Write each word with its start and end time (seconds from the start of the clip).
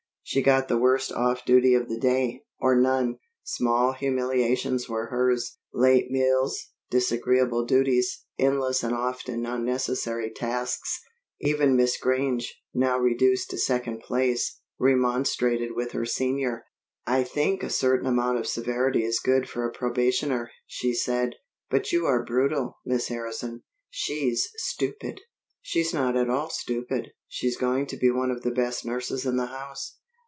She 0.23 0.41
got 0.43 0.69
the 0.69 0.77
worst 0.77 1.11
off 1.11 1.43
duty 1.43 1.73
of 1.73 1.89
the 1.89 1.99
day, 1.99 2.43
or 2.57 2.73
none. 2.79 3.17
Small 3.43 3.91
humiliations 3.91 4.87
were 4.87 5.07
hers: 5.07 5.57
late 5.73 6.09
meals, 6.09 6.69
disagreeable 6.89 7.65
duties, 7.65 8.23
endless 8.39 8.81
and 8.81 8.93
often 8.93 9.45
unnecessary 9.45 10.31
tasks. 10.31 11.01
Even 11.41 11.75
Miss 11.75 11.97
Grange, 11.97 12.61
now 12.73 12.97
reduced 12.97 13.49
to 13.49 13.57
second 13.57 13.99
place, 14.03 14.61
remonstrated 14.79 15.75
with 15.75 15.91
her 15.91 16.05
senior. 16.05 16.63
"I 17.05 17.25
think 17.25 17.61
a 17.61 17.69
certain 17.69 18.07
amount 18.07 18.37
of 18.37 18.47
severity 18.47 19.03
is 19.03 19.19
good 19.19 19.49
for 19.49 19.65
a 19.67 19.71
probationer," 19.73 20.49
she 20.65 20.93
said, 20.93 21.33
"but 21.69 21.91
you 21.91 22.05
are 22.05 22.23
brutal, 22.23 22.77
Miss 22.85 23.09
Harrison." 23.09 23.63
"She's 23.89 24.47
stupid." 24.55 25.19
"She's 25.61 25.93
not 25.93 26.15
at 26.15 26.29
all 26.29 26.49
stupid. 26.49 27.09
She's 27.27 27.57
going 27.57 27.85
to 27.87 27.97
be 27.97 28.09
one 28.11 28.31
of 28.31 28.43
the 28.43 28.51
best 28.51 28.85
nurses 28.85 29.25
in 29.25 29.35
the 29.35 29.47
house." 29.47 29.97